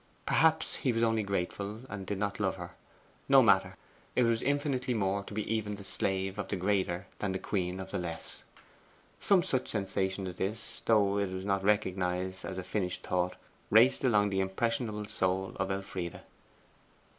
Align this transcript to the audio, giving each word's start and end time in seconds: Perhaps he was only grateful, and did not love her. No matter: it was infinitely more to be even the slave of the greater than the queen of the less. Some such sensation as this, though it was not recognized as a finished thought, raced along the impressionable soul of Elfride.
Perhaps 0.25 0.77
he 0.77 0.91
was 0.91 1.03
only 1.03 1.21
grateful, 1.21 1.81
and 1.87 2.07
did 2.07 2.17
not 2.17 2.39
love 2.39 2.55
her. 2.55 2.71
No 3.29 3.43
matter: 3.43 3.77
it 4.15 4.23
was 4.23 4.41
infinitely 4.41 4.95
more 4.95 5.23
to 5.25 5.33
be 5.35 5.47
even 5.47 5.75
the 5.75 5.83
slave 5.83 6.39
of 6.39 6.47
the 6.47 6.55
greater 6.55 7.05
than 7.19 7.33
the 7.33 7.37
queen 7.37 7.79
of 7.79 7.91
the 7.91 7.99
less. 7.99 8.43
Some 9.19 9.43
such 9.43 9.67
sensation 9.69 10.25
as 10.25 10.37
this, 10.37 10.81
though 10.87 11.19
it 11.19 11.29
was 11.29 11.45
not 11.45 11.63
recognized 11.63 12.45
as 12.45 12.57
a 12.57 12.63
finished 12.63 13.03
thought, 13.05 13.35
raced 13.69 14.03
along 14.03 14.31
the 14.31 14.39
impressionable 14.41 15.05
soul 15.05 15.55
of 15.57 15.69
Elfride. 15.69 16.21